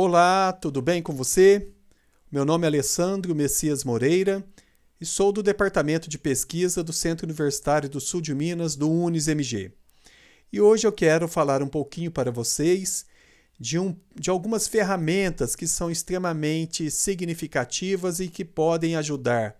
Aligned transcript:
Olá, 0.00 0.52
tudo 0.52 0.80
bem 0.80 1.02
com 1.02 1.12
você? 1.12 1.72
Meu 2.30 2.44
nome 2.44 2.64
é 2.64 2.68
Alessandro 2.68 3.34
Messias 3.34 3.82
Moreira 3.82 4.46
e 5.00 5.04
sou 5.04 5.32
do 5.32 5.42
Departamento 5.42 6.08
de 6.08 6.16
Pesquisa 6.16 6.84
do 6.84 6.92
Centro 6.92 7.26
Universitário 7.26 7.88
do 7.88 8.00
Sul 8.00 8.20
de 8.20 8.32
Minas, 8.32 8.76
do 8.76 8.88
UNES-MG. 8.88 9.72
E 10.52 10.60
hoje 10.60 10.86
eu 10.86 10.92
quero 10.92 11.26
falar 11.26 11.64
um 11.64 11.66
pouquinho 11.66 12.12
para 12.12 12.30
vocês 12.30 13.06
de, 13.58 13.76
um, 13.76 13.96
de 14.14 14.30
algumas 14.30 14.68
ferramentas 14.68 15.56
que 15.56 15.66
são 15.66 15.90
extremamente 15.90 16.92
significativas 16.92 18.20
e 18.20 18.28
que 18.28 18.44
podem 18.44 18.94
ajudar 18.94 19.56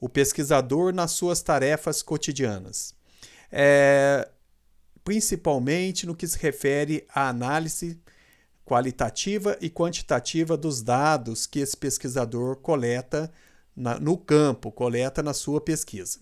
o 0.00 0.08
pesquisador 0.08 0.94
nas 0.94 1.10
suas 1.10 1.42
tarefas 1.42 2.00
cotidianas. 2.00 2.94
É, 3.50 4.28
principalmente 5.02 6.06
no 6.06 6.14
que 6.14 6.28
se 6.28 6.38
refere 6.38 7.04
à 7.12 7.28
análise 7.28 7.98
qualitativa 8.70 9.58
e 9.60 9.68
quantitativa 9.68 10.56
dos 10.56 10.80
dados 10.80 11.44
que 11.44 11.58
esse 11.58 11.76
pesquisador 11.76 12.54
coleta 12.54 13.28
na, 13.74 13.98
no 13.98 14.16
campo, 14.16 14.70
coleta 14.70 15.24
na 15.24 15.34
sua 15.34 15.60
pesquisa. 15.60 16.20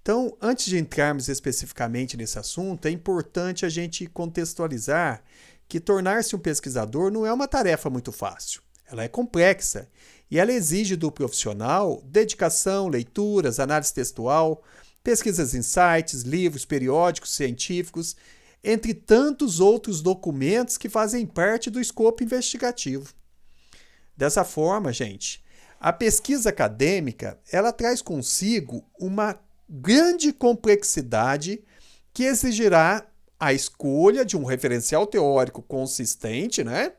Então, 0.00 0.34
antes 0.40 0.64
de 0.64 0.78
entrarmos 0.78 1.28
especificamente 1.28 2.16
nesse 2.16 2.38
assunto, 2.38 2.86
é 2.86 2.90
importante 2.90 3.66
a 3.66 3.68
gente 3.68 4.06
contextualizar 4.06 5.22
que 5.68 5.78
tornar-se 5.78 6.34
um 6.34 6.38
pesquisador 6.38 7.10
não 7.10 7.26
é 7.26 7.32
uma 7.34 7.46
tarefa 7.46 7.90
muito 7.90 8.12
fácil. 8.12 8.62
Ela 8.90 9.04
é 9.04 9.08
complexa 9.08 9.90
e 10.30 10.38
ela 10.38 10.50
exige 10.50 10.96
do 10.96 11.12
profissional 11.12 12.02
dedicação, 12.06 12.88
leituras, 12.88 13.60
análise 13.60 13.92
textual, 13.92 14.64
pesquisas 15.04 15.54
em 15.54 15.60
sites, 15.60 16.22
livros, 16.22 16.64
periódicos 16.64 17.34
científicos 17.34 18.16
entre 18.62 18.92
tantos 18.92 19.60
outros 19.60 20.00
documentos 20.00 20.76
que 20.76 20.88
fazem 20.88 21.26
parte 21.26 21.70
do 21.70 21.80
escopo 21.80 22.22
investigativo. 22.22 23.12
Dessa 24.16 24.44
forma, 24.44 24.92
gente, 24.92 25.44
a 25.80 25.92
pesquisa 25.92 26.48
acadêmica 26.48 27.38
ela 27.52 27.72
traz 27.72 28.02
consigo 28.02 28.84
uma 28.98 29.38
grande 29.68 30.32
complexidade 30.32 31.62
que 32.12 32.24
exigirá 32.24 33.06
a 33.38 33.52
escolha 33.52 34.24
de 34.24 34.36
um 34.36 34.44
referencial 34.44 35.06
teórico 35.06 35.62
consistente, 35.62 36.64
né, 36.64 36.92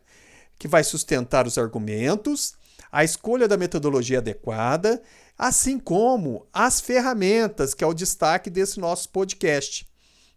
que 0.58 0.68
vai 0.68 0.84
sustentar 0.84 1.46
os 1.46 1.58
argumentos, 1.58 2.54
a 2.90 3.04
escolha 3.04 3.48
da 3.48 3.58
metodologia 3.58 4.20
adequada, 4.20 5.02
assim 5.38 5.78
como 5.78 6.48
as 6.54 6.80
ferramentas, 6.80 7.74
que 7.74 7.84
é 7.84 7.88
o 7.88 7.94
destaque 7.94 8.50
desse 8.50 8.80
nosso 8.80 9.10
podcast 9.10 9.89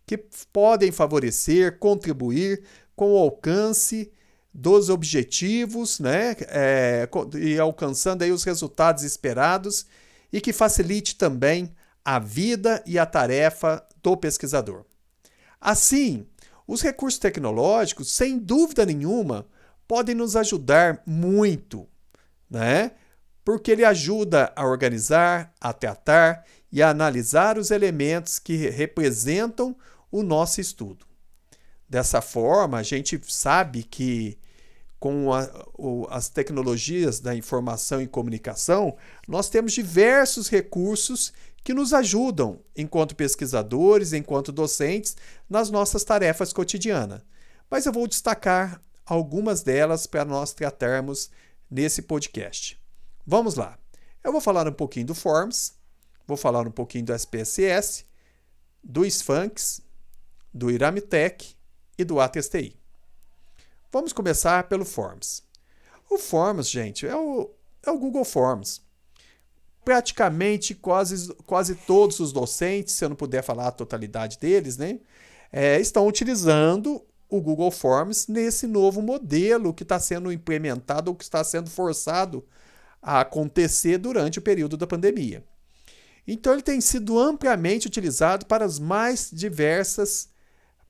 que 0.07 0.19
podem 0.53 0.91
favorecer, 0.91 1.79
contribuir 1.79 2.63
com 2.95 3.13
o 3.13 3.19
alcance 3.19 4.13
dos 4.53 4.91
objetivos, 4.91 5.99
né, 5.99 6.37
é, 6.49 7.09
e 7.41 7.59
alcançando 7.59 8.23
aí 8.23 8.31
os 8.31 8.45
resultados 8.45 9.03
esperados 9.03 9.87
e 10.33 10.41
que 10.41 10.53
facilite 10.53 11.17
também 11.17 11.75
a 12.05 12.19
vida 12.19 12.83
e 12.87 12.99
a 12.99 13.07
tarefa 13.07 13.87
do 14.03 14.17
pesquisador. 14.17 14.85
Assim, 15.61 16.27
os 16.67 16.83
recursos 16.83 17.19
tecnológicos, 17.19 18.13
sem 18.13 18.39
dúvida 18.39 18.85
nenhuma, 18.85 19.47
podem 19.87 20.15
nos 20.15 20.37
ajudar 20.37 21.03
muito, 21.07 21.87
né? 22.51 22.93
Porque 23.45 23.71
ele 23.71 23.85
ajuda 23.85 24.53
a 24.55 24.65
organizar, 24.65 25.53
a 25.61 25.73
tratar 25.73 26.45
e 26.71 26.83
a 26.83 26.91
analisar 26.91 27.59
os 27.59 27.71
elementos 27.71 28.39
que 28.39 28.57
representam 28.69 29.77
o 30.13 30.23
nosso 30.23 30.61
estudo. 30.61 31.05
Dessa 31.89 32.21
forma, 32.21 32.79
a 32.79 32.83
gente 32.83 33.21
sabe 33.27 33.83
que 33.83 34.39
com 35.01 35.33
a, 35.33 35.67
o, 35.75 36.07
as 36.11 36.29
tecnologias 36.29 37.19
da 37.19 37.35
informação 37.35 38.01
e 38.01 38.07
comunicação, 38.07 38.97
nós 39.27 39.49
temos 39.49 39.73
diversos 39.73 40.49
recursos 40.49 41.33
que 41.65 41.75
nos 41.75 41.93
ajudam, 41.93 42.61
enquanto 42.77 43.17
pesquisadores, 43.17 44.13
enquanto 44.13 44.53
docentes, 44.53 45.17
nas 45.51 45.71
nossas 45.71 46.05
tarefas 46.05 46.53
cotidianas. 46.53 47.21
Mas 47.69 47.85
eu 47.85 47.93
vou 47.93 48.07
destacar 48.07 48.81
algumas 49.05 49.63
delas 49.63 50.07
para 50.07 50.25
nós 50.25 50.53
tratarmos 50.53 51.31
nesse 51.69 52.03
podcast. 52.03 52.81
Vamos 53.27 53.57
lá. 53.57 53.77
Eu 54.23 54.31
vou 54.31 54.41
falar 54.41 54.69
um 54.69 54.73
pouquinho 54.73 55.07
do 55.07 55.17
Forms, 55.17 55.73
vou 56.29 56.37
falar 56.37 56.65
um 56.65 56.71
pouquinho 56.71 57.07
do 57.07 57.13
SPSS, 57.13 58.05
do 58.85 59.05
Sphinx 59.05 59.81
do 60.53 60.71
Iramitec 60.71 61.55
e 61.99 62.05
do 62.05 62.21
ATSTI. 62.21 62.77
Vamos 63.91 64.13
começar 64.13 64.65
pelo 64.65 64.85
Forms. 64.85 65.43
O 66.11 66.19
Forms, 66.19 66.69
gente, 66.69 67.07
é 67.07 67.17
o, 67.17 67.51
é 67.85 67.91
o 67.91 67.99
Google 67.99 68.25
Forms. 68.25 68.81
Praticamente 69.85 70.75
quase, 70.75 71.35
quase 71.47 71.75
todos 71.75 72.21
os 72.21 72.33
docentes, 72.33 72.95
se 72.95 73.05
eu 73.05 73.09
não 73.09 73.17
puder 73.17 73.43
falar 73.43 73.69
a 73.69 73.73
totalidade 73.73 74.39
deles, 74.39 74.77
né, 74.77 75.01
é, 75.51 75.81
estão 75.81 76.07
utilizando 76.07 77.05
o 77.29 77.41
Google 77.41 77.71
Forms 77.71 78.29
nesse 78.29 78.67
novo 78.67 79.01
modelo 79.01 79.73
que 79.73 79.83
está 79.83 79.99
sendo 79.99 80.31
implementado 80.31 81.11
ou 81.11 81.17
que 81.17 81.25
está 81.25 81.43
sendo 81.43 81.71
forçado 81.71 82.45
a 83.01 83.21
acontecer 83.21 83.99
durante 83.99 84.39
o 84.39 84.43
período 84.43 84.77
da 84.77 84.87
pandemia. 84.87 85.45
Então, 86.27 86.53
ele 86.53 86.63
tem 86.63 86.81
sido 86.81 87.19
ampliamente 87.19 87.87
utilizado 87.87 88.47
para 88.47 88.65
as 88.65 88.79
mais 88.79 89.29
diversas 89.33 90.29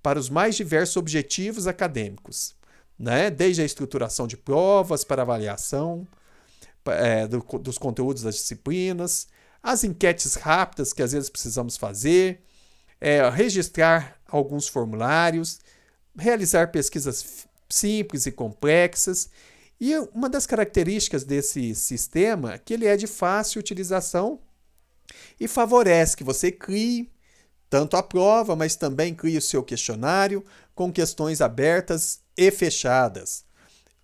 para 0.03 0.19
os 0.19 0.29
mais 0.29 0.57
diversos 0.57 0.97
objetivos 0.97 1.67
acadêmicos, 1.67 2.55
né? 2.99 3.31
desde 3.31 3.63
a 3.63 3.65
estruturação 3.65 4.27
de 4.27 4.37
provas 4.37 5.05
para 5.05 5.23
avaliação 5.23 6.07
é, 6.87 7.27
do, 7.27 7.41
dos 7.59 7.79
conteúdos 7.79 8.23
das 8.23 8.35
disciplinas, 8.35 9.29
as 9.63 9.85
enquetes 9.85 10.35
rápidas 10.35 10.93
que 10.93 11.03
às 11.03 11.13
vezes 11.13 11.31
precisamos 11.31 11.77
fazer, 11.77 12.43
é, 13.01 13.29
registrar 13.31 14.21
alguns 14.27 14.67
formulários, 14.67 15.61
realizar 16.17 16.73
pesquisas 16.73 17.47
simples 17.69 18.27
e 18.27 18.33
complexas. 18.33 19.31
E 19.81 19.97
uma 20.13 20.29
das 20.29 20.47
características 20.47 21.25
desse 21.25 21.75
sistema 21.75 22.55
é 22.55 22.59
que 22.59 22.75
ele 22.75 22.87
é 22.87 22.97
de 22.97 23.07
fácil 23.07 23.61
utilização 23.61 24.41
e 25.39 25.47
favorece 25.49 26.17
que 26.17 26.25
você 26.25 26.51
crie 26.51 27.11
tanto 27.73 27.97
a 27.97 28.03
prova, 28.03 28.55
mas 28.55 28.77
também 28.77 29.15
crie 29.15 29.39
o 29.39 29.41
seu 29.41 29.63
questionário 29.63 30.45
com 30.75 30.93
questões 30.93 31.41
abertas 31.41 32.21
e 32.37 32.51
fechadas. 32.51 33.47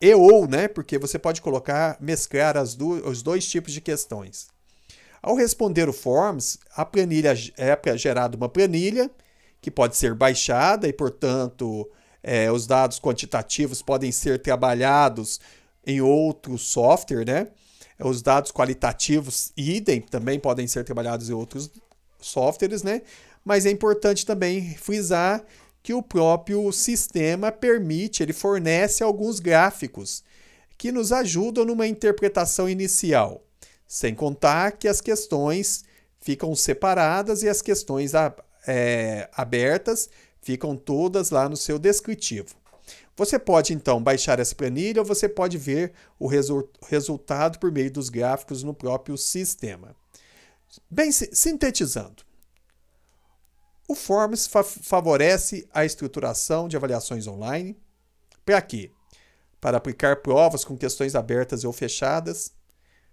E 0.01 0.15
ou, 0.15 0.49
né? 0.49 0.69
Porque 0.69 0.97
você 0.97 1.19
pode 1.19 1.43
colocar, 1.43 1.99
mesclar 2.01 2.57
as 2.57 2.75
do, 2.75 3.07
os 3.07 3.23
dois 3.23 3.47
tipos 3.47 3.75
de 3.75 3.83
questões. 3.83 4.49
Ao 5.21 5.35
responder 5.35 5.87
o 5.87 5.93
Forms, 5.93 6.59
a 6.75 6.83
planilha 6.83 7.35
é 7.59 7.99
gerada 7.99 8.39
uma 8.39 8.49
planilha 8.49 9.11
que 9.61 9.71
pode 9.71 9.99
ser 9.99 10.15
baixada 10.15 10.89
e, 10.89 10.93
portanto, 10.95 11.87
é, 12.23 12.51
os 12.51 12.67
dados 12.67 12.99
quantitativos 12.99 13.83
podem 13.83 14.11
ser 14.11 14.41
trabalhados 14.41 15.41
em 15.87 16.01
outro 16.01 16.57
software, 16.57 17.27
né? 17.27 17.49
Os 18.03 18.23
dados 18.23 18.51
qualitativos, 18.51 19.53
idem, 19.55 20.01
também 20.01 20.41
podem 20.41 20.67
ser 20.67 20.85
trabalhados 20.85 21.29
em 21.29 21.35
outros 21.35 21.71
softwares, 22.19 22.83
né? 22.83 23.03
Mas 23.49 23.65
é 23.65 23.71
importante 23.71 24.27
também 24.27 24.75
frisar 24.75 25.43
que 25.83 25.95
o 25.95 26.03
próprio 26.03 26.71
sistema 26.71 27.51
permite, 27.51 28.23
ele 28.23 28.35
fornece 28.35 29.03
alguns 29.03 29.41
gráficos 29.41 30.23
que 30.77 30.93
nos 30.93 31.13
ajudam 31.13 31.65
numa 31.65 31.87
interpretação 31.87 32.69
inicial, 32.69 33.43
sem 33.87 34.15
contar 34.15 34.73
que 34.73 34.87
as 34.87 35.01
questões 35.01 35.83
ficam 36.21 36.55
separadas 36.55 37.43
e 37.43 37.49
as 37.49 37.63
questões 37.63 38.13
é, 38.67 39.31
abertas 39.33 40.11
ficam 40.43 40.77
todas 40.77 41.31
lá 41.31 41.49
no 41.49 41.57
seu 41.57 41.79
descritivo. 41.79 42.55
Você 43.17 43.39
pode 43.39 43.73
então 43.73 44.03
baixar 44.03 44.39
essa 44.39 44.55
planilha 44.55 45.01
ou 45.01 45.07
você 45.07 45.27
pode 45.27 45.57
ver 45.57 45.95
o 46.19 46.27
resu 46.27 46.69
resultado 46.87 47.59
por 47.59 47.73
meio 47.73 47.91
dos 47.91 48.11
gráficos 48.11 48.63
no 48.63 48.75
próprio 48.75 49.17
sistema. 49.17 49.97
Bem, 50.91 51.11
sintetizando, 51.11 52.28
o 53.89 53.95
Forms 53.95 54.47
fa 54.47 54.63
favorece 54.63 55.67
a 55.73 55.85
estruturação 55.85 56.69
de 56.69 56.77
avaliações 56.77 57.27
online. 57.27 57.75
Para 58.45 58.61
quê? 58.61 58.93
Para 59.59 59.79
aplicar 59.79 60.17
provas 60.17 60.63
com 60.63 60.77
questões 60.77 61.15
abertas 61.15 61.65
ou 61.65 61.73
fechadas, 61.73 62.53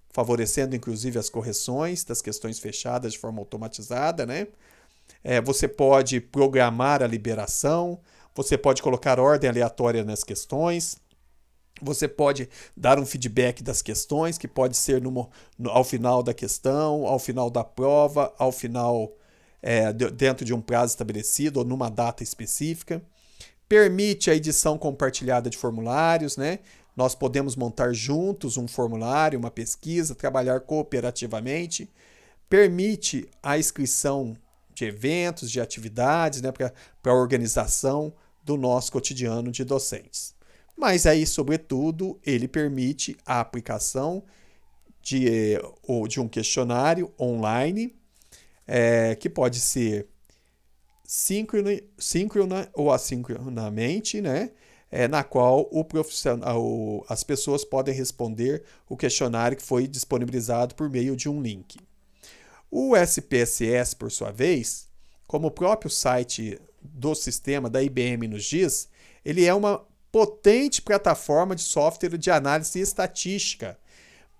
favorecendo 0.09 0.75
inclusive 0.75 1.17
as 1.17 1.29
correções 1.29 2.03
das 2.03 2.21
questões 2.21 2.59
fechadas 2.59 3.13
de 3.13 3.19
forma 3.19 3.39
automatizada, 3.39 4.25
né? 4.25 4.47
É, 5.23 5.39
você 5.39 5.67
pode 5.67 6.19
programar 6.19 7.01
a 7.01 7.07
liberação, 7.07 7.99
você 8.33 8.57
pode 8.57 8.81
colocar 8.81 9.19
ordem 9.19 9.49
aleatória 9.49 10.03
nas 10.03 10.23
questões, 10.23 10.97
você 11.81 12.07
pode 12.07 12.49
dar 12.75 12.99
um 12.99 13.05
feedback 13.05 13.63
das 13.63 13.81
questões, 13.81 14.37
que 14.37 14.47
pode 14.47 14.75
ser 14.75 15.01
no, 15.01 15.29
ao 15.65 15.83
final 15.83 16.21
da 16.21 16.33
questão, 16.33 17.05
ao 17.05 17.19
final 17.19 17.49
da 17.49 17.63
prova, 17.63 18.33
ao 18.37 18.51
final 18.51 19.15
é, 19.65 19.91
dentro 19.91 20.45
de 20.45 20.53
um 20.53 20.61
prazo 20.61 20.93
estabelecido 20.93 21.57
ou 21.57 21.65
numa 21.65 21.89
data 21.89 22.21
específica. 22.21 23.01
Permite 23.67 24.29
a 24.29 24.35
edição 24.35 24.77
compartilhada 24.77 25.49
de 25.49 25.57
formulários, 25.57 26.37
né? 26.37 26.59
nós 26.95 27.15
podemos 27.15 27.55
montar 27.55 27.91
juntos 27.91 28.57
um 28.57 28.67
formulário, 28.67 29.39
uma 29.39 29.49
pesquisa, 29.49 30.13
trabalhar 30.13 30.59
cooperativamente. 30.59 31.89
Permite 32.47 33.27
a 33.41 33.57
inscrição 33.57 34.37
de 34.71 34.85
eventos, 34.85 35.49
de 35.49 35.59
atividades, 35.59 36.43
né, 36.43 36.51
para 36.51 36.71
a 37.11 37.15
organização 37.15 38.13
do 38.43 38.55
nosso 38.55 38.91
cotidiano 38.91 39.51
de 39.51 39.63
docentes. 39.63 40.35
Mas 40.77 41.07
aí, 41.07 41.25
sobretudo, 41.25 42.19
ele 42.23 42.47
permite 42.47 43.17
a 43.25 43.39
aplicação 43.39 44.23
de, 45.01 45.59
ou 45.81 46.07
de 46.07 46.19
um 46.19 46.27
questionário 46.27 47.11
online, 47.19 47.95
é, 48.67 49.15
que 49.15 49.29
pode 49.29 49.59
ser 49.59 50.07
síncrona, 51.03 52.69
ou 52.73 52.91
assincronamente, 52.91 54.21
né? 54.21 54.51
É, 54.91 55.07
na 55.07 55.23
qual 55.23 55.67
o 55.71 55.83
profissional, 55.83 57.05
as 57.09 57.23
pessoas 57.23 57.65
podem 57.65 57.93
responder 57.93 58.63
o 58.87 58.95
questionário 58.95 59.57
que 59.57 59.63
foi 59.63 59.87
disponibilizado 59.87 60.73
por 60.75 60.89
meio 60.89 61.15
de 61.15 61.27
um 61.27 61.41
link. 61.41 61.77
O 62.71 62.95
SPSS, 62.95 63.95
por 63.95 64.11
sua 64.11 64.31
vez, 64.31 64.87
como 65.27 65.47
o 65.47 65.51
próprio 65.51 65.89
site 65.89 66.59
do 66.81 67.13
sistema 67.15 67.69
da 67.69 67.83
IBM 67.83 68.27
nos 68.27 68.45
diz, 68.45 68.87
ele 69.23 69.43
é 69.43 69.53
uma 69.53 69.85
potente 70.11 70.81
plataforma 70.81 71.55
de 71.55 71.61
software 71.61 72.17
de 72.17 72.31
análise 72.31 72.79
estatística, 72.79 73.77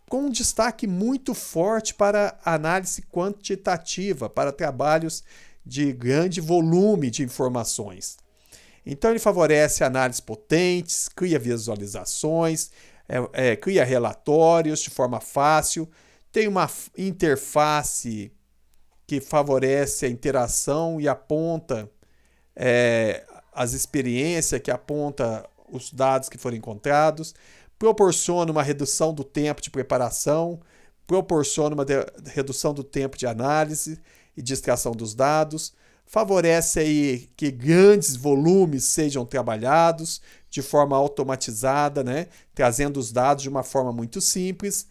com 0.09 0.25
um 0.25 0.29
destaque 0.29 0.85
muito 0.87 1.33
forte 1.33 1.93
para 1.93 2.37
análise 2.45 3.01
quantitativa, 3.01 4.29
para 4.29 4.51
trabalhos 4.51 5.23
de 5.65 5.91
grande 5.91 6.39
volume 6.39 7.09
de 7.09 7.23
informações. 7.23 8.17
Então, 8.85 9.09
ele 9.09 9.19
favorece 9.19 9.83
análises 9.83 10.19
potentes, 10.19 11.09
cria 11.09 11.39
visualizações, 11.39 12.69
é, 13.09 13.51
é, 13.51 13.55
cria 13.55 13.83
relatórios 13.83 14.79
de 14.79 14.91
forma 14.91 15.19
fácil, 15.19 15.89
tem 16.31 16.47
uma 16.47 16.69
interface 16.97 18.31
que 19.07 19.19
favorece 19.21 20.05
a 20.05 20.09
interação 20.09 20.99
e 20.99 21.07
aponta 21.07 21.89
é, 22.55 23.25
as 23.53 23.73
experiências, 23.73 24.61
que 24.61 24.71
aponta 24.71 25.47
os 25.69 25.91
dados 25.91 26.29
que 26.29 26.37
foram 26.37 26.57
encontrados, 26.57 27.33
proporciona 27.77 28.51
uma 28.51 28.63
redução 28.63 29.13
do 29.13 29.23
tempo 29.23 29.61
de 29.61 29.69
preparação, 29.69 30.59
proporciona 31.05 31.75
uma 31.75 31.85
redução 32.33 32.73
do 32.73 32.83
tempo 32.83 33.17
de 33.17 33.27
análise 33.27 33.99
e 34.35 34.41
de 34.41 34.53
extração 34.53 34.93
dos 34.93 35.13
dados, 35.13 35.73
favorece 36.05 36.79
aí 36.79 37.29
que 37.35 37.51
grandes 37.51 38.15
volumes 38.15 38.83
sejam 38.83 39.25
trabalhados 39.25 40.21
de 40.49 40.61
forma 40.61 40.95
automatizada, 40.95 42.03
né, 42.03 42.27
trazendo 42.53 42.99
os 42.99 43.11
dados 43.11 43.43
de 43.43 43.49
uma 43.49 43.63
forma 43.63 43.91
muito 43.91 44.21
simples, 44.21 44.87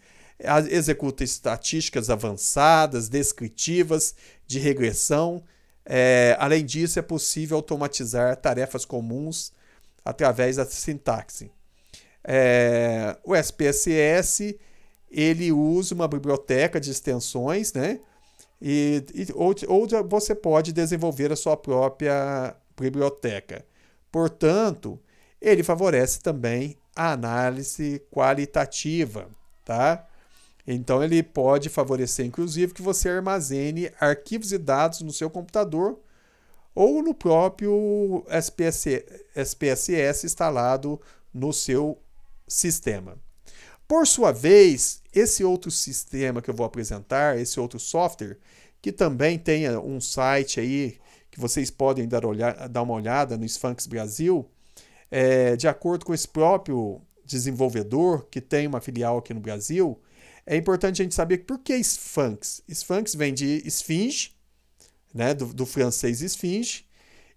executa 0.69 1.23
estatísticas 1.23 2.09
avançadas, 2.09 3.07
descritivas, 3.07 4.13
de 4.45 4.59
regressão. 4.59 5.43
É, 5.85 6.35
além 6.39 6.65
disso, 6.65 6.99
é 6.99 7.01
possível 7.01 7.57
automatizar 7.57 8.35
tarefas 8.35 8.83
comuns 8.85 9.53
através 10.03 10.57
da 10.57 10.65
sintaxe. 10.65 11.49
É, 12.27 13.15
o 13.23 13.35
SPSS 13.35 14.59
ele 15.09 15.51
usa 15.51 15.93
uma 15.93 16.07
biblioteca 16.07 16.79
de 16.79 16.89
extensões, 16.89 17.71
né? 17.71 17.99
E, 18.61 19.05
e, 19.13 19.27
ou, 19.33 19.53
ou 19.67 19.87
você 20.09 20.33
pode 20.33 20.73
desenvolver 20.73 21.31
a 21.31 21.35
sua 21.35 21.55
própria 21.55 22.55
biblioteca. 22.75 23.63
Portanto, 24.11 24.99
ele 25.39 25.61
favorece 25.61 26.19
também 26.21 26.75
a 26.95 27.11
análise 27.11 28.01
qualitativa, 28.11 29.29
tá? 29.63 30.07
Então 30.65 31.03
ele 31.03 31.21
pode 31.21 31.69
favorecer, 31.69 32.25
inclusive, 32.25 32.73
que 32.73 32.81
você 32.81 33.09
armazene 33.09 33.91
arquivos 33.99 34.51
e 34.51 34.57
dados 34.57 35.01
no 35.01 35.13
seu 35.13 35.29
computador 35.29 35.99
ou 36.73 37.03
no 37.03 37.13
próprio 37.13 38.25
SPSS, 38.29 39.05
SPSS 39.35 40.25
instalado 40.25 40.99
no 41.33 41.53
seu 41.53 41.97
sistema. 42.47 43.17
Por 43.87 44.07
sua 44.07 44.31
vez, 44.31 45.01
esse 45.13 45.43
outro 45.43 45.69
sistema 45.69 46.41
que 46.41 46.49
eu 46.49 46.53
vou 46.53 46.65
apresentar, 46.65 47.39
esse 47.39 47.59
outro 47.59 47.79
software, 47.79 48.37
que 48.81 48.91
também 48.91 49.37
tem 49.37 49.69
um 49.77 49.99
site 49.99 50.59
aí 50.59 50.97
que 51.29 51.39
vocês 51.39 51.69
podem 51.69 52.07
dar, 52.07 52.25
olhar, 52.25 52.69
dar 52.69 52.81
uma 52.81 52.93
olhada 52.93 53.37
no 53.37 53.45
Sphinx 53.45 53.85
Brasil, 53.87 54.49
é, 55.11 55.55
de 55.55 55.67
acordo 55.67 56.05
com 56.05 56.13
esse 56.13 56.27
próprio 56.27 57.01
desenvolvedor, 57.25 58.27
que 58.29 58.39
tem 58.39 58.67
uma 58.67 58.79
filial 58.79 59.17
aqui 59.17 59.33
no 59.33 59.39
Brasil, 59.39 59.99
é 60.45 60.55
importante 60.55 61.01
a 61.01 61.03
gente 61.03 61.15
saber 61.15 61.39
por 61.39 61.59
que 61.59 61.75
Sphinx. 61.75 62.61
Sphinx 62.69 63.15
vem 63.15 63.33
de 63.33 63.61
esfinge, 63.65 64.35
né, 65.13 65.33
do, 65.33 65.53
do 65.53 65.65
francês 65.65 66.21
esfinge, 66.21 66.85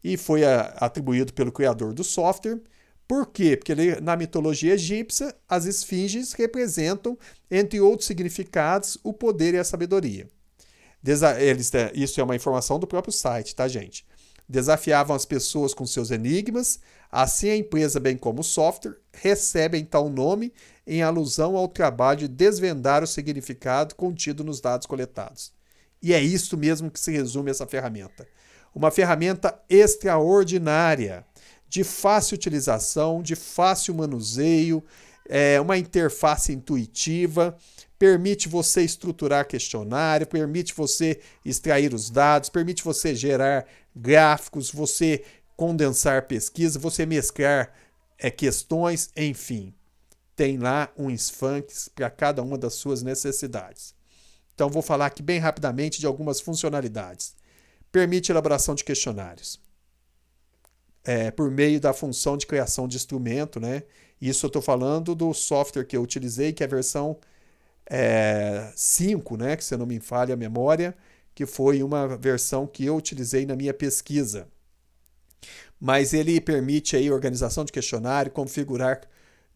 e 0.05 0.17
foi 0.17 0.45
a, 0.45 0.61
atribuído 0.79 1.33
pelo 1.33 1.51
criador 1.51 1.93
do 1.93 2.05
software. 2.05 2.61
Por 3.09 3.27
quê? 3.27 3.57
Porque 3.57 3.75
na 4.03 4.15
mitologia 4.15 4.75
egípcia, 4.75 5.35
as 5.49 5.65
esfinges 5.65 6.35
representam, 6.35 7.19
entre 7.51 7.81
outros 7.81 8.07
significados, 8.07 8.99
o 9.03 9.15
poder 9.15 9.55
e 9.55 9.59
a 9.59 9.65
sabedoria. 9.65 10.29
Desa 11.03 11.41
eles, 11.41 11.73
é, 11.75 11.91
isso 11.95 12.21
é 12.21 12.25
uma 12.25 12.37
informação 12.37 12.79
do 12.79 12.87
próprio 12.87 13.13
site, 13.13 13.57
tá, 13.57 13.67
gente? 13.67 14.05
Desafiavam 14.47 15.17
as 15.17 15.25
pessoas 15.25 15.73
com 15.73 15.87
seus 15.87 16.11
enigmas, 16.11 16.81
assim 17.11 17.49
a 17.49 17.57
empresa, 17.57 17.99
bem 17.99 18.17
como 18.17 18.41
o 18.41 18.45
software, 18.45 18.99
recebem 19.13 19.87
tal 19.87 20.11
nome 20.11 20.53
em 20.87 21.03
alusão 21.03 21.57
ao 21.57 21.67
trabalho 21.67 22.21
de 22.21 22.29
desvendar 22.29 23.03
o 23.03 23.07
significado 23.07 23.95
contido 23.95 24.45
nos 24.45 24.61
dados 24.61 24.87
coletados. 24.87 25.53
E 26.03 26.13
é 26.13 26.21
isso 26.21 26.59
mesmo 26.59 26.91
que 26.91 27.01
se 27.01 27.11
resume 27.11 27.51
essa 27.51 27.67
ferramenta. 27.67 28.29
Uma 28.75 28.91
ferramenta 28.91 29.59
extraordinária 29.69 31.25
de 31.69 31.85
fácil 31.85 32.35
utilização, 32.35 33.23
de 33.23 33.37
fácil 33.37 33.95
manuseio, 33.95 34.83
é, 35.29 35.61
uma 35.61 35.77
interface 35.77 36.53
intuitiva, 36.53 37.57
permite 37.99 38.49
você 38.49 38.83
estruturar 38.83 39.47
questionário, 39.47 40.27
permite 40.27 40.73
você 40.73 41.21
extrair 41.45 41.93
os 41.93 42.09
dados, 42.09 42.49
permite 42.49 42.83
você 42.83 43.15
gerar 43.15 43.67
gráficos, 43.95 44.71
você 44.71 45.23
condensar 45.57 46.27
pesquisa, 46.27 46.79
você 46.79 47.05
mesclar 47.05 47.73
é, 48.19 48.31
questões, 48.31 49.11
enfim. 49.17 49.75
Tem 50.35 50.57
lá 50.57 50.91
um 50.97 51.11
Sphinx 51.11 51.91
para 51.95 52.09
cada 52.09 52.43
uma 52.43 52.57
das 52.57 52.75
suas 52.75 53.03
necessidades. 53.03 53.95
Então, 54.55 54.71
vou 54.71 54.83
falar 54.83 55.07
aqui 55.07 55.23
bem 55.23 55.39
rapidamente 55.39 56.01
de 56.01 56.07
algumas 56.07 56.41
funcionalidades. 56.41 57.35
Permite 57.91 58.31
elaboração 58.31 58.75
de 58.75 58.85
questionários 58.85 59.61
é, 61.09 61.31
por 61.31 61.51
meio 61.51 61.81
da 61.81 61.95
função 61.95 62.37
de 62.37 62.47
criação 62.47 62.87
de 62.87 62.99
instrumento, 62.99 63.59
né? 63.59 63.83
Isso 64.21 64.45
eu 64.45 64.49
estou 64.49 64.61
falando 64.61 65.15
do 65.15 65.33
software 65.33 65.87
que 65.87 65.97
eu 65.97 66.03
utilizei, 66.03 66.53
que 66.53 66.63
é 66.63 66.67
a 66.67 66.69
versão 66.69 67.17
é, 67.89 68.71
5, 68.77 69.39
né? 69.39 69.57
Que 69.57 69.65
se 69.65 69.75
não 69.75 69.87
me 69.87 70.01
falha 70.01 70.35
a 70.35 70.37
memória, 70.37 70.95
que 71.35 71.47
foi 71.47 71.83
uma 71.83 72.15
versão 72.19 72.67
que 72.67 72.85
eu 72.85 72.95
utilizei 72.95 73.47
na 73.47 73.57
minha 73.57 73.73
pesquisa. 73.73 74.49
Mas 75.81 76.13
ele 76.13 76.43
permite 76.43 76.95
aí 76.95 77.11
organização 77.11 77.65
de 77.65 77.73
questionário, 77.73 78.31
configurar 78.31 79.01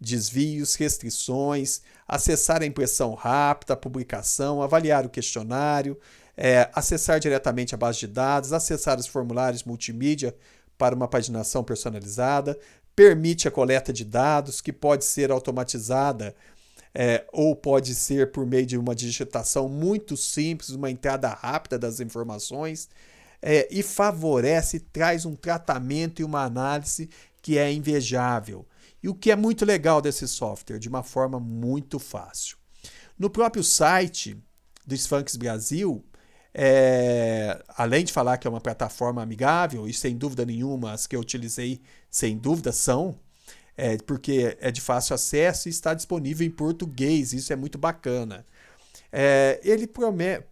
desvios, 0.00 0.74
restrições, 0.74 1.82
acessar 2.08 2.62
a 2.62 2.66
impressão 2.66 3.12
rápida, 3.12 3.74
a 3.74 3.76
publicação, 3.76 4.62
avaliar 4.62 5.04
o 5.04 5.10
questionário, 5.10 6.00
é, 6.34 6.70
acessar 6.72 7.20
diretamente 7.20 7.74
a 7.74 7.78
base 7.78 7.98
de 7.98 8.06
dados, 8.06 8.54
acessar 8.54 8.98
os 8.98 9.06
formulários 9.06 9.64
multimídia 9.64 10.34
para 10.82 10.96
uma 10.96 11.06
paginação 11.06 11.62
personalizada, 11.62 12.58
permite 12.96 13.46
a 13.46 13.52
coleta 13.52 13.92
de 13.92 14.04
dados, 14.04 14.60
que 14.60 14.72
pode 14.72 15.04
ser 15.04 15.30
automatizada 15.30 16.34
é, 16.92 17.24
ou 17.32 17.54
pode 17.54 17.94
ser 17.94 18.32
por 18.32 18.44
meio 18.44 18.66
de 18.66 18.76
uma 18.76 18.92
digitação 18.92 19.68
muito 19.68 20.16
simples, 20.16 20.70
uma 20.70 20.90
entrada 20.90 21.28
rápida 21.28 21.78
das 21.78 22.00
informações, 22.00 22.88
é, 23.40 23.68
e 23.70 23.80
favorece, 23.80 24.80
traz 24.80 25.24
um 25.24 25.36
tratamento 25.36 26.20
e 26.20 26.24
uma 26.24 26.42
análise 26.42 27.08
que 27.40 27.58
é 27.58 27.72
invejável. 27.72 28.66
E 29.00 29.08
o 29.08 29.14
que 29.14 29.30
é 29.30 29.36
muito 29.36 29.64
legal 29.64 30.02
desse 30.02 30.26
software, 30.26 30.80
de 30.80 30.88
uma 30.88 31.04
forma 31.04 31.38
muito 31.38 32.00
fácil. 32.00 32.56
No 33.16 33.30
próprio 33.30 33.62
site 33.62 34.36
do 34.84 34.96
Sphinx 34.96 35.36
Brasil, 35.36 36.04
é, 36.54 37.62
além 37.76 38.04
de 38.04 38.12
falar 38.12 38.38
que 38.38 38.46
é 38.46 38.50
uma 38.50 38.60
plataforma 38.60 39.22
amigável, 39.22 39.86
e 39.88 39.92
sem 39.92 40.16
dúvida 40.16 40.44
nenhuma 40.44 40.92
as 40.92 41.06
que 41.06 41.16
eu 41.16 41.20
utilizei, 41.20 41.80
sem 42.10 42.36
dúvida 42.36 42.72
são, 42.72 43.18
é, 43.76 43.96
porque 43.98 44.56
é 44.60 44.70
de 44.70 44.80
fácil 44.80 45.14
acesso 45.14 45.68
e 45.68 45.70
está 45.70 45.94
disponível 45.94 46.46
em 46.46 46.50
português, 46.50 47.32
isso 47.32 47.52
é 47.52 47.56
muito 47.56 47.78
bacana. 47.78 48.44
É, 49.10 49.60
ele 49.62 49.86
promete, 49.86 50.46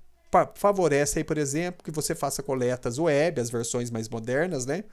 favorece, 0.55 1.19
aí, 1.19 1.25
por 1.25 1.39
exemplo, 1.39 1.83
que 1.85 1.91
você 1.91 2.15
faça 2.15 2.43
coletas 2.43 2.99
web, 2.99 3.41
as 3.41 3.51
versões 3.51 3.91
mais 3.91 4.09
modernas, 4.09 4.65
né? 4.67 4.85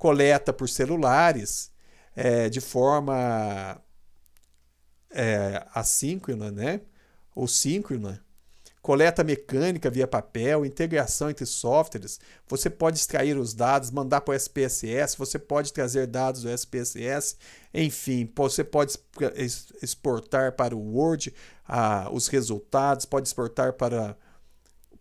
coleta 0.00 0.50
por 0.50 0.66
celulares, 0.66 1.70
é, 2.16 2.48
de 2.48 2.58
forma 2.58 3.78
é, 5.10 5.66
assíncrona, 5.74 6.50
né? 6.50 6.80
Ou 7.34 7.46
síncrona, 7.46 8.24
coleta 8.82 9.22
mecânica 9.22 9.90
via 9.90 10.06
papel, 10.06 10.64
integração 10.64 11.30
entre 11.30 11.44
softwares. 11.44 12.18
Você 12.48 12.70
pode 12.70 12.98
extrair 12.98 13.36
os 13.36 13.54
dados, 13.54 13.90
mandar 13.90 14.22
para 14.22 14.32
o 14.32 14.34
SPSS, 14.34 15.16
você 15.18 15.38
pode 15.38 15.72
trazer 15.72 16.06
dados 16.06 16.42
do 16.42 16.50
SPSS, 16.50 17.36
enfim, 17.74 18.30
você 18.34 18.64
pode 18.64 18.94
exportar 19.82 20.52
para 20.52 20.74
o 20.74 20.96
Word 20.96 21.34
ah, 21.68 22.08
os 22.10 22.28
resultados, 22.28 23.04
pode 23.04 23.28
exportar 23.28 23.74
para 23.74 24.16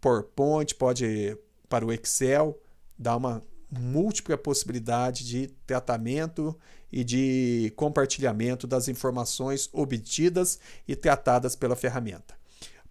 PowerPoint, 0.01 0.75
pode 0.75 1.37
para 1.67 1.85
o 1.85 1.93
Excel, 1.93 2.59
dá 2.97 3.15
uma 3.15 3.41
múltipla 3.71 4.37
possibilidade 4.37 5.23
de 5.23 5.47
tratamento 5.65 6.57
e 6.91 7.03
de 7.03 7.71
compartilhamento 7.75 8.65
das 8.65 8.87
informações 8.87 9.69
obtidas 9.71 10.59
e 10.87 10.95
tratadas 10.95 11.55
pela 11.55 11.75
ferramenta. 11.75 12.38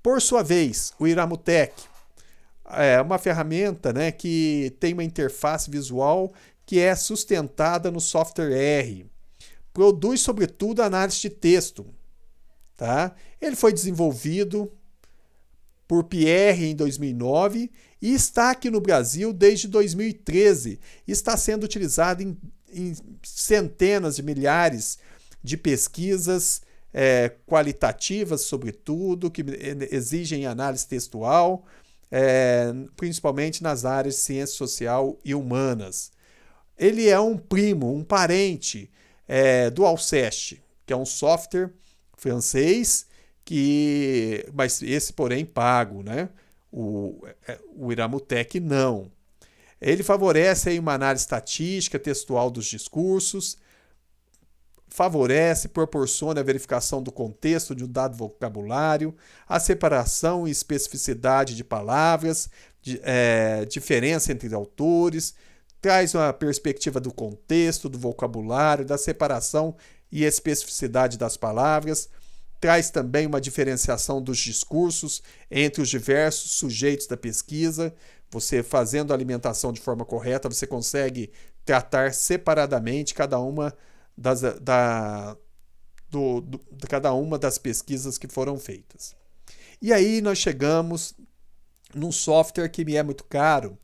Por 0.02 0.23
sua 0.23 0.43
vez, 0.43 0.93
o 0.99 1.07
Iramutec 1.07 1.75
é 2.71 3.00
uma 3.00 3.19
ferramenta 3.19 3.93
né, 3.93 4.12
que 4.12 4.75
tem 4.78 4.93
uma 4.93 5.05
interface 5.05 5.71
visual 5.71 6.33
que 6.67 6.78
é 6.78 6.95
sustentada 6.95 7.90
no 7.90 8.00
software 8.00 8.52
R. 8.52 9.07
Produz, 9.73 10.21
sobretudo, 10.21 10.83
análise 10.83 11.19
de 11.21 11.31
texto. 11.31 11.87
Tá? 12.76 13.14
Ele 13.40 13.57
foi 13.57 13.73
desenvolvido 13.73 14.71
por 15.87 16.05
Pierre 16.05 16.67
em 16.67 16.76
2009 16.76 17.71
e 18.00 18.12
está 18.12 18.50
aqui 18.50 18.71
no 18.71 18.81
Brasil 18.81 19.33
desde 19.33 19.67
2013. 19.67 20.78
Está 21.07 21.37
sendo 21.37 21.64
utilizado 21.64 22.23
em, 22.23 22.37
em 22.71 22.95
centenas 23.23 24.17
de 24.17 24.23
milhares 24.23 24.99
de 25.43 25.57
pesquisas 25.57 26.61
é, 27.00 27.31
qualitativas, 27.47 28.40
sobretudo, 28.40 29.31
que 29.31 29.45
exigem 29.93 30.47
análise 30.47 30.85
textual, 30.85 31.64
é, 32.11 32.75
principalmente 32.97 33.62
nas 33.62 33.85
áreas 33.85 34.17
de 34.17 34.21
ciência 34.23 34.57
social 34.57 35.17
e 35.25 35.33
humanas. 35.33 36.11
Ele 36.76 37.09
é 37.09 37.21
um 37.21 37.38
primo, 37.38 37.95
um 37.95 38.02
parente 38.02 38.90
é, 39.28 39.71
do 39.71 39.87
Alceste, 39.87 40.61
que 40.85 40.93
é 40.93 40.97
um 40.97 41.07
software 41.07 41.71
francês, 42.17 43.07
que, 43.45 44.45
mas 44.52 44.83
esse, 44.83 45.12
porém, 45.12 45.47
pago, 45.47 46.02
né? 46.02 46.28
O, 46.73 47.25
é, 47.47 47.61
o 47.76 47.93
Iramutec 47.93 48.59
não. 48.59 49.09
Ele 49.81 50.02
favorece 50.02 50.71
aí 50.71 50.81
uma 50.81 50.95
análise 50.95 51.23
estatística 51.23 51.97
textual 51.97 52.50
dos 52.50 52.67
discursos, 52.67 53.57
favorece, 54.88 55.68
proporciona 55.68 56.40
a 56.40 56.45
verificação 56.45 57.02
do 57.02 57.12
contexto 57.12 57.75
de 57.75 57.85
um 57.85 57.88
dado 57.88 58.16
vocabulário, 58.16 59.14
a 59.47 59.61
separação 59.61 60.47
e 60.47 60.50
especificidade 60.50 61.54
de 61.54 61.62
palavras, 61.62 62.49
de, 62.83 63.00
é, 63.02 63.64
diferença 63.64 64.33
entre 64.33 64.52
autores, 64.54 65.35
traz 65.80 66.14
uma 66.14 66.33
perspectiva 66.33 67.00
do 67.00 67.12
contexto, 67.12 67.88
do 67.88 67.99
vocabulário, 67.99 68.85
da 68.85 68.99
separação 68.99 69.76
e 70.11 70.25
especificidade 70.25 71.18
das 71.18 71.37
palavras, 71.37 72.09
traz 72.61 72.90
também 72.90 73.26
uma 73.26 73.40
diferenciação 73.40 74.21
dos 74.21 74.38
discursos 74.38 75.23
entre 75.50 75.80
os 75.83 75.88
diversos 75.88 76.52
sujeitos 76.52 77.07
da 77.07 77.16
pesquisa. 77.16 77.95
Você 78.30 78.62
fazendo 78.62 79.12
a 79.12 79.14
alimentação 79.14 79.73
de 79.73 79.80
forma 79.80 80.04
correta, 80.04 80.49
você 80.49 80.66
consegue 80.66 81.30
tratar 81.64 82.12
separadamente 82.12 83.14
cada 83.14 83.38
uma 83.38 83.73
das, 84.19 84.41
da, 84.61 85.37
do, 86.11 86.41
do, 86.41 86.61
de 86.73 86.87
cada 86.89 87.13
uma 87.13 87.39
das 87.39 87.57
pesquisas 87.57 88.19
que 88.19 88.27
foram 88.27 88.59
feitas. 88.59 89.15
E 89.81 89.93
aí 89.93 90.21
nós 90.21 90.39
chegamos 90.39 91.15
num 91.95 92.11
software 92.11 92.69
que 92.69 92.85
me 92.85 92.97
é 92.97 93.03
muito 93.03 93.25
caro 93.25 93.79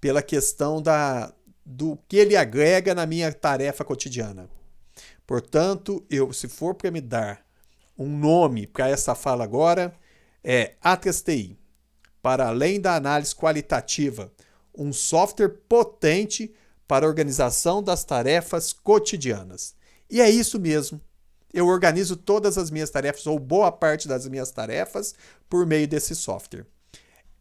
pela 0.00 0.20
questão 0.20 0.82
da, 0.82 1.32
do 1.64 1.96
que 2.08 2.16
ele 2.16 2.36
agrega 2.36 2.94
na 2.94 3.06
minha 3.06 3.32
tarefa 3.32 3.84
cotidiana. 3.84 4.50
Portanto, 5.24 6.04
eu, 6.10 6.32
se 6.32 6.48
for 6.48 6.74
para 6.74 6.90
me 6.90 7.00
dar 7.00 7.46
um 7.96 8.08
nome 8.08 8.66
para 8.66 8.88
essa 8.88 9.14
fala 9.14 9.44
agora, 9.44 9.94
é 10.42 10.74
Atlas 10.80 11.22
TI. 11.22 11.58
Para 12.20 12.48
além 12.48 12.80
da 12.80 12.96
análise 12.96 13.34
qualitativa, 13.34 14.32
um 14.76 14.92
software 14.92 15.50
potente 15.68 16.52
para 16.88 17.04
a 17.06 17.08
organização 17.08 17.82
das 17.82 18.02
tarefas 18.02 18.72
cotidianas. 18.72 19.74
E 20.10 20.20
é 20.22 20.28
isso 20.28 20.58
mesmo. 20.58 21.00
Eu 21.52 21.66
organizo 21.66 22.16
todas 22.16 22.56
as 22.56 22.70
minhas 22.70 22.90
tarefas, 22.90 23.26
ou 23.26 23.38
boa 23.38 23.70
parte 23.70 24.08
das 24.08 24.26
minhas 24.26 24.50
tarefas, 24.50 25.14
por 25.48 25.66
meio 25.66 25.86
desse 25.86 26.16
software. 26.16 26.66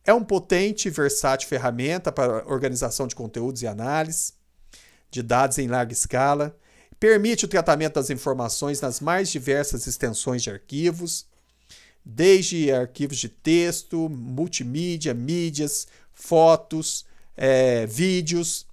É 0.04 0.14
um 0.14 0.24
potente 0.24 0.88
e 0.88 0.92
versátil 0.92 1.50
ferramenta 1.50 2.12
para 2.12 2.46
organização 2.48 3.08
de 3.08 3.16
conteúdos 3.16 3.62
e 3.62 3.68
análise 3.68 4.34
de 5.10 5.24
dados 5.24 5.58
em 5.58 5.68
larga 5.68 5.94
escala. 5.94 6.56
Permite 7.00 7.46
o 7.46 7.48
tratamento 7.48 7.96
das 7.96 8.10
informações 8.10 8.82
nas 8.82 9.00
mais 9.00 9.30
diversas 9.30 9.88
extensões 9.88 10.44
de 10.44 10.50
arquivos, 10.50 11.26
desde 12.04 12.72
arquivos 12.72 13.18
de 13.18 13.30
texto, 13.30 14.10
multimídia, 14.10 15.14
mídias, 15.14 15.88
fotos, 16.14 17.06
é, 17.36 17.86
vídeos, 17.86 18.67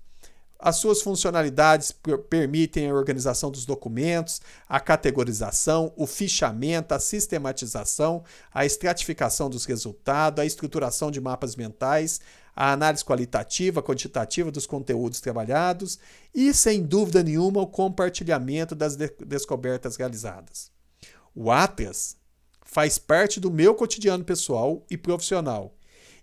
as 0.64 0.76
suas 0.76 1.02
funcionalidades 1.02 1.94
permitem 2.30 2.88
a 2.88 2.94
organização 2.94 3.50
dos 3.50 3.66
documentos, 3.66 4.40
a 4.66 4.80
categorização, 4.80 5.92
o 5.94 6.06
fichamento, 6.06 6.94
a 6.94 6.98
sistematização, 6.98 8.24
a 8.50 8.64
estratificação 8.64 9.50
dos 9.50 9.66
resultados, 9.66 10.40
a 10.42 10.46
estruturação 10.46 11.10
de 11.10 11.20
mapas 11.20 11.54
mentais, 11.54 12.18
a 12.56 12.72
análise 12.72 13.04
qualitativa, 13.04 13.82
quantitativa 13.82 14.50
dos 14.50 14.66
conteúdos 14.66 15.20
trabalhados 15.20 15.98
e, 16.34 16.54
sem 16.54 16.82
dúvida 16.82 17.22
nenhuma, 17.22 17.60
o 17.60 17.66
compartilhamento 17.66 18.74
das 18.74 18.96
de 18.96 19.10
descobertas 19.26 19.96
realizadas. 19.96 20.72
O 21.34 21.52
Atlas 21.52 22.16
faz 22.64 22.96
parte 22.96 23.38
do 23.38 23.50
meu 23.50 23.74
cotidiano 23.74 24.24
pessoal 24.24 24.82
e 24.90 24.96
profissional 24.96 25.74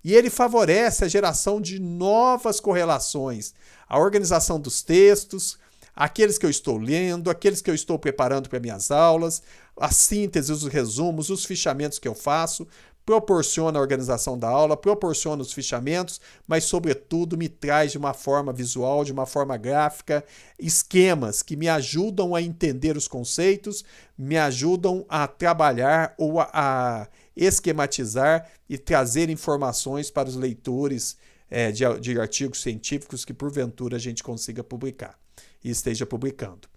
e 0.03 0.15
ele 0.15 0.29
favorece 0.29 1.03
a 1.05 1.08
geração 1.08 1.62
de 1.62 1.79
novas 1.79 2.60
correlações, 2.60 3.53
a 3.88 4.00
organização 4.00 4.60
dos 4.60 4.81
textos, 4.81 5.58
aqueles 5.96 6.38
que 6.38 6.46
eu 6.46 6.50
estou 6.50 6.77
lendo, 6.77 7.29
aqueles 7.29 7.62
que 7.62 7.70
eu 7.70 7.75
estou 7.75 8.00
preparando 8.00 8.50
para 8.50 8.60
minhas 8.60 8.91
aulas, 8.91 9.41
a 9.77 9.91
síntese, 9.91 10.51
os 10.51 10.65
resumos, 10.65 11.29
os 11.29 11.46
fichamentos 11.46 12.00
que 12.00 12.08
eu 12.08 12.15
faço, 12.15 12.67
proporciona 13.05 13.79
a 13.79 13.81
organização 13.81 14.38
da 14.38 14.48
aula, 14.48 14.77
proporciona 14.77 15.41
os 15.41 15.51
fichamentos, 15.51 16.22
mas, 16.48 16.65
sobretudo, 16.65 17.38
me 17.38 17.50
traz 17.50 17.91
de 17.91 17.98
uma 17.98 18.13
forma 18.13 18.53
visual, 18.53 19.03
de 19.03 19.12
uma 19.12 19.25
forma 19.25 19.58
gráfica, 19.58 20.24
esquemas 20.60 21.41
que 21.41 21.55
me 21.55 21.67
ajudam 21.67 22.36
a 22.36 22.41
entender 22.41 22.96
os 22.96 23.08
conceitos, 23.08 23.84
me 24.17 24.38
ajudam 24.38 25.05
a 25.10 25.27
trabalhar 25.27 26.13
ou 26.17 26.39
a, 26.39 26.50
a 26.53 27.08
esquematizar 27.44 28.50
e 28.70 28.78
trazer 28.78 29.30
informações 29.30 30.12
para 30.12 30.30
os 30.30 30.36
leitores 30.36 31.18
é, 31.50 31.72
de, 31.72 31.84
de 32.00 32.20
artigos 32.20 32.62
científicos 32.62 33.26
que, 33.26 33.34
porventura, 33.34 33.98
a 33.98 34.00
gente 34.00 34.24
consiga 34.24 34.64
publicar 34.64 35.20
e 35.64 35.70
esteja 35.70 36.06
publicando. 36.06 36.70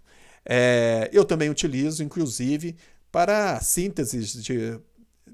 É, 0.44 1.08
eu 1.12 1.24
também 1.24 1.48
utilizo, 1.48 2.02
inclusive, 2.02 2.76
para 3.10 3.60
sínteses 3.60 4.42
de, 4.42 4.78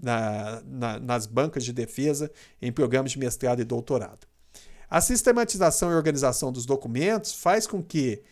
na, 0.01 0.63
na, 0.65 1.01
nas 1.01 1.27
bancas 1.27 1.65
de 1.65 1.73
defesa 1.73 2.31
em 2.61 2.71
programas 2.71 3.13
de 3.13 3.19
mestrado 3.19 3.61
e 3.61 3.65
doutorado. 3.65 4.27
A 4.89 5.01
sistematização 5.01 5.91
e 5.91 5.95
organização 5.95 6.53
dos 6.53 6.67
documentos 6.67 7.33
faz 7.33 7.67
com 7.67 7.83
que 7.83 8.23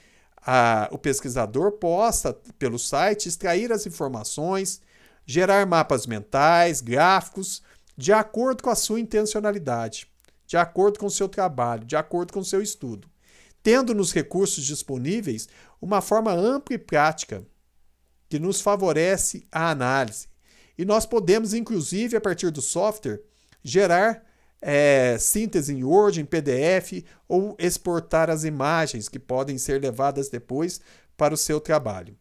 a, 0.44 0.88
o 0.92 0.98
pesquisador 0.98 1.72
possa, 1.72 2.32
pelo 2.58 2.78
site, 2.78 3.28
extrair 3.28 3.72
as 3.72 3.86
informações, 3.86 4.80
gerar 5.28 5.66
mapas 5.66 6.06
mentais, 6.06 6.80
gráficos, 6.80 7.62
de 7.94 8.14
acordo 8.14 8.62
com 8.62 8.70
a 8.70 8.74
sua 8.74 8.98
intencionalidade, 8.98 10.08
de 10.46 10.56
acordo 10.56 10.98
com 10.98 11.04
o 11.04 11.10
seu 11.10 11.28
trabalho, 11.28 11.84
de 11.84 11.96
acordo 11.96 12.32
com 12.32 12.40
o 12.40 12.44
seu 12.44 12.62
estudo, 12.62 13.06
tendo 13.62 13.94
nos 13.94 14.10
recursos 14.10 14.64
disponíveis 14.64 15.46
uma 15.82 16.00
forma 16.00 16.32
ampla 16.32 16.74
e 16.74 16.78
prática 16.78 17.46
que 18.26 18.38
nos 18.38 18.62
favorece 18.62 19.46
a 19.52 19.68
análise. 19.68 20.28
E 20.78 20.84
nós 20.86 21.04
podemos, 21.04 21.52
inclusive, 21.52 22.16
a 22.16 22.20
partir 22.22 22.50
do 22.50 22.62
software, 22.62 23.20
gerar 23.62 24.24
é, 24.62 25.18
síntese 25.18 25.74
em 25.74 25.84
Word, 25.84 26.22
em 26.22 26.24
PDF 26.24 27.04
ou 27.28 27.54
exportar 27.58 28.30
as 28.30 28.44
imagens 28.44 29.10
que 29.10 29.18
podem 29.18 29.58
ser 29.58 29.82
levadas 29.82 30.30
depois 30.30 30.80
para 31.18 31.34
o 31.34 31.36
seu 31.36 31.60
trabalho. 31.60 32.16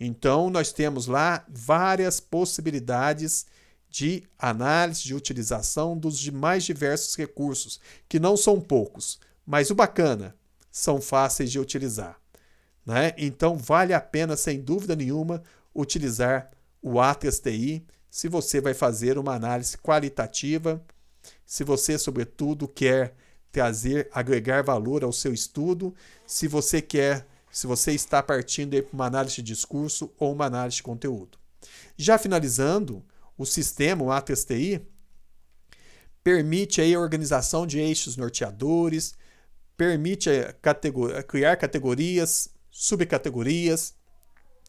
Então, 0.00 0.48
nós 0.48 0.72
temos 0.72 1.06
lá 1.06 1.44
várias 1.46 2.18
possibilidades 2.18 3.44
de 3.90 4.24
análise, 4.38 5.02
de 5.02 5.14
utilização 5.14 5.96
dos 5.96 6.26
mais 6.30 6.64
diversos 6.64 7.14
recursos, 7.16 7.78
que 8.08 8.18
não 8.18 8.36
são 8.36 8.60
poucos, 8.60 9.20
mas 9.44 9.70
o 9.70 9.74
bacana, 9.74 10.34
são 10.70 11.00
fáceis 11.00 11.52
de 11.52 11.58
utilizar. 11.58 12.18
Né? 12.86 13.12
Então, 13.18 13.56
vale 13.56 13.92
a 13.92 14.00
pena, 14.00 14.36
sem 14.36 14.60
dúvida 14.60 14.96
nenhuma, 14.96 15.42
utilizar 15.74 16.50
o 16.80 17.00
Atlas 17.00 17.38
TI 17.38 17.84
se 18.10 18.28
você 18.28 18.60
vai 18.60 18.74
fazer 18.74 19.18
uma 19.18 19.34
análise 19.34 19.78
qualitativa, 19.78 20.82
se 21.46 21.62
você, 21.62 21.98
sobretudo, 21.98 22.66
quer 22.66 23.14
trazer, 23.52 24.08
agregar 24.12 24.62
valor 24.62 25.04
ao 25.04 25.12
seu 25.12 25.32
estudo, 25.32 25.94
se 26.26 26.48
você 26.48 26.80
quer, 26.82 27.26
se 27.50 27.66
você 27.66 27.92
está 27.92 28.22
partindo 28.22 28.80
para 28.82 28.94
uma 28.94 29.06
análise 29.06 29.36
de 29.36 29.42
discurso 29.42 30.12
ou 30.18 30.32
uma 30.32 30.46
análise 30.46 30.76
de 30.76 30.82
conteúdo. 30.82 31.38
Já 31.96 32.18
finalizando, 32.18 33.04
o 33.36 33.44
sistema, 33.44 34.04
o 34.04 34.12
Atlas 34.12 34.44
TI, 34.44 34.80
permite 36.22 36.80
aí 36.80 36.94
a 36.94 37.00
organização 37.00 37.66
de 37.66 37.78
eixos 37.78 38.16
norteadores, 38.16 39.14
permite 39.76 40.30
criar 41.26 41.56
categorias, 41.56 42.50
subcategorias, 42.70 43.94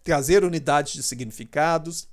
trazer 0.03 0.43
unidades 0.43 0.93
de 0.93 1.03
significados, 1.03 2.07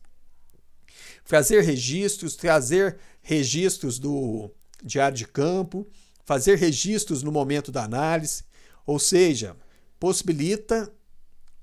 fazer 1.24 1.62
registros, 1.62 2.36
trazer 2.36 2.98
registros 3.22 3.98
do 3.98 4.50
diário 4.82 5.16
de 5.16 5.26
campo, 5.26 5.86
fazer 6.24 6.56
registros 6.56 7.22
no 7.22 7.32
momento 7.32 7.72
da 7.72 7.84
análise, 7.84 8.44
ou 8.84 8.98
seja, 8.98 9.56
possibilita 9.98 10.92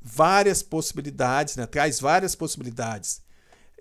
várias 0.02 0.62
possibilidades, 0.62 1.56
né? 1.56 1.66
traz 1.66 2.00
várias 2.00 2.36
possibilidades 2.36 3.24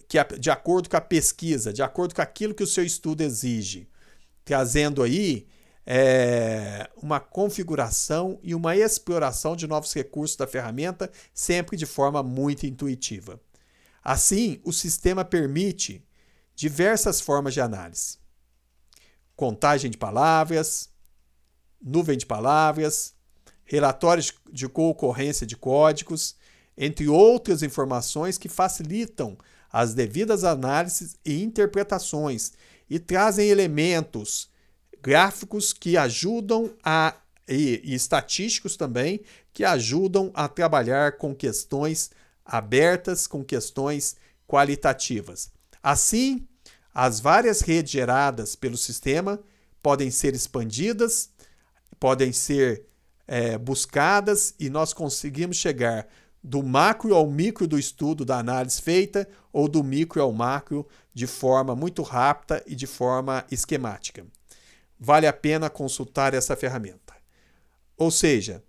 que 0.08 0.22
de 0.38 0.50
acordo 0.50 0.88
com 0.88 0.96
a 0.96 1.00
pesquisa, 1.00 1.72
de 1.72 1.82
acordo 1.82 2.14
com 2.14 2.22
aquilo 2.22 2.54
que 2.54 2.62
o 2.62 2.66
seu 2.66 2.84
estudo 2.84 3.22
exige, 3.22 3.88
trazendo 4.44 5.02
aí 5.02 5.46
é, 5.86 6.88
uma 6.96 7.20
configuração 7.20 8.38
e 8.42 8.54
uma 8.54 8.76
exploração 8.76 9.54
de 9.56 9.66
novos 9.66 9.92
recursos 9.92 10.36
da 10.36 10.46
ferramenta, 10.46 11.10
sempre 11.32 11.76
de 11.76 11.86
forma 11.86 12.22
muito 12.22 12.66
intuitiva. 12.66 13.40
Assim, 14.02 14.60
o 14.64 14.72
sistema 14.72 15.24
permite 15.24 16.06
diversas 16.54 17.20
formas 17.20 17.54
de 17.54 17.60
análise: 17.60 18.18
contagem 19.34 19.90
de 19.90 19.96
palavras, 19.96 20.90
nuvem 21.80 22.16
de 22.16 22.26
palavras, 22.26 23.13
relatórios 23.64 24.32
de 24.52 24.68
concorrência 24.68 25.46
de 25.46 25.56
códigos, 25.56 26.36
entre 26.76 27.08
outras 27.08 27.62
informações 27.62 28.36
que 28.38 28.48
facilitam 28.48 29.36
as 29.72 29.94
devidas 29.94 30.44
análises 30.44 31.16
e 31.24 31.42
interpretações 31.42 32.52
e 32.88 32.98
trazem 32.98 33.48
elementos 33.48 34.48
gráficos 35.02 35.72
que 35.72 35.96
ajudam 35.96 36.74
a 36.84 37.14
e, 37.48 37.80
e 37.84 37.94
estatísticos 37.94 38.76
também 38.76 39.20
que 39.52 39.64
ajudam 39.64 40.30
a 40.34 40.48
trabalhar 40.48 41.18
com 41.18 41.34
questões 41.34 42.10
abertas, 42.44 43.26
com 43.26 43.44
questões 43.44 44.16
qualitativas. 44.46 45.50
Assim, 45.82 46.46
as 46.92 47.20
várias 47.20 47.60
redes 47.60 47.92
geradas 47.92 48.56
pelo 48.56 48.76
sistema 48.76 49.40
podem 49.82 50.10
ser 50.10 50.34
expandidas, 50.34 51.30
podem 52.00 52.32
ser 52.32 52.86
é, 53.26 53.56
buscadas 53.56 54.54
e 54.58 54.68
nós 54.68 54.92
conseguimos 54.92 55.56
chegar 55.56 56.06
do 56.42 56.62
macro 56.62 57.14
ao 57.14 57.26
micro 57.30 57.66
do 57.66 57.78
estudo 57.78 58.24
da 58.24 58.38
análise 58.38 58.80
feita 58.80 59.26
ou 59.52 59.66
do 59.66 59.82
micro 59.82 60.20
ao 60.20 60.32
macro 60.32 60.86
de 61.12 61.26
forma 61.26 61.74
muito 61.74 62.02
rápida 62.02 62.62
e 62.66 62.74
de 62.74 62.86
forma 62.86 63.44
esquemática. 63.50 64.26
Vale 64.98 65.26
a 65.26 65.32
pena 65.32 65.70
consultar 65.70 66.34
essa 66.34 66.54
ferramenta. 66.54 67.14
Ou 67.96 68.10
seja, 68.10 68.62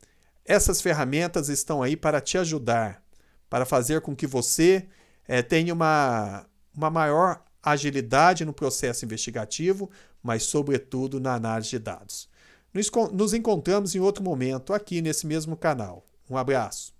essas 0.45 0.81
ferramentas 0.81 1.49
estão 1.49 1.81
aí 1.83 1.97
para 1.97 2.21
te 2.21 2.37
ajudar, 2.37 3.03
para 3.49 3.65
fazer 3.65 4.01
com 4.01 4.15
que 4.15 4.27
você 4.27 4.87
é, 5.27 5.41
tenha 5.41 5.73
uma, 5.73 6.45
uma 6.73 6.89
maior 6.89 7.43
agilidade 7.61 8.45
no 8.45 8.53
processo 8.53 9.03
investigativo, 9.03 9.89
mas, 10.21 10.43
sobretudo, 10.43 11.19
na 11.19 11.33
análise 11.33 11.71
de 11.71 11.79
dados. 11.79 12.29
Nos, 13.13 13.33
encontramos 13.33 13.95
em 13.95 13.99
outro 13.99 14.21
momento 14.21 14.73
aqui 14.73 15.01
nesse 15.01 15.25
mesmo 15.25 15.55
canal. 15.55 16.05
Um 16.29 16.35
abraço. 16.35 16.94